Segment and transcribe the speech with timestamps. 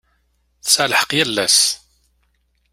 [0.63, 1.59] Tesɛa lḥeq yal ass.